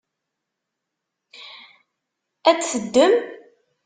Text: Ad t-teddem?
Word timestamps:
Ad 2.49 2.57
t-teddem? 2.59 3.13